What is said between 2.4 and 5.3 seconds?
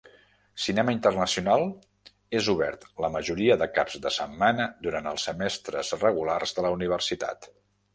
és obert la majoria de caps de setmana durant